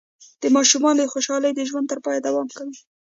[0.41, 2.77] د ماشومتوب خوشحالي د ژوند تر پایه دوام کوي.